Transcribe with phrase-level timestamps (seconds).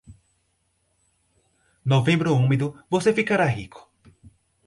[1.85, 3.87] Novembro úmido, você ficará rico.